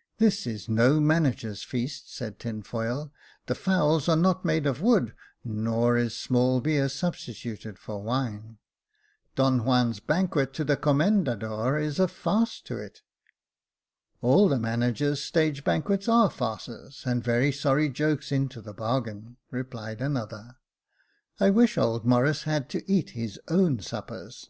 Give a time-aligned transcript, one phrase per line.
[0.16, 3.12] "This is no manager's feast," said Tinfoil;
[3.44, 5.14] the fowls are not made of wood,
[5.44, 8.56] nor is small beer substituted for wine.
[9.34, 13.02] Don Juan's banquet to the Commendador is a farce to it." ♦'
[14.22, 20.00] All the manager's stage banquets are farces, and very sorry jokes into the bargain," replied
[20.00, 20.56] another."
[21.38, 24.48] I wish old Morris had to eat his own suppers."